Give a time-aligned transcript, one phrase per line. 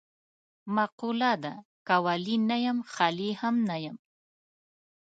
[0.75, 1.53] مقوله ده:
[1.87, 3.97] که ولي نه یم خالي هم نه یم.